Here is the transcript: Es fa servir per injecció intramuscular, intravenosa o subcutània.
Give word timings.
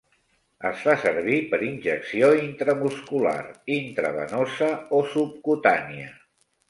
Es 0.67 0.79
fa 0.85 0.93
servir 1.01 1.35
per 1.51 1.59
injecció 1.67 2.31
intramuscular, 2.45 3.35
intravenosa 3.79 4.71
o 5.01 5.07
subcutània. 5.13 6.09